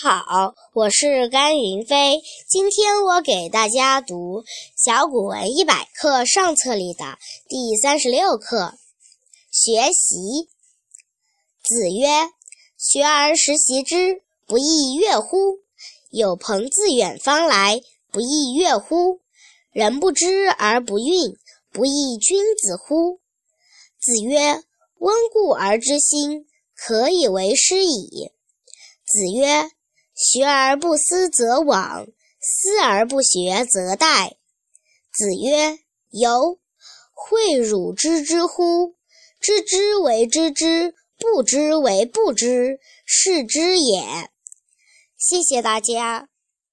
[0.00, 2.20] 好，我是甘云飞。
[2.48, 4.42] 今天我给大家读
[4.76, 8.74] 《小古文一百课》上册里的第三十六课
[9.50, 10.16] 《学习》。
[11.64, 12.30] 子曰
[12.78, 15.58] ：“学而时习之，不亦说乎？
[16.10, 17.80] 有朋自远方来，
[18.12, 19.20] 不亦说乎？
[19.72, 21.34] 人不知而不愠，
[21.72, 23.18] 不亦君子乎？”
[23.98, 24.62] 子曰
[25.00, 26.46] ：“温故而知新，
[26.76, 28.30] 可以为师矣。”
[29.04, 29.68] 子曰。
[30.18, 32.08] 学而不思则罔，
[32.40, 34.32] 思而不学则殆。
[35.12, 35.78] 子曰
[36.10, 36.58] ：“由，
[37.14, 38.96] 诲汝知之乎？
[39.40, 44.28] 知之为知之，不知为不知，是知也。”
[45.16, 46.28] 谢谢大家。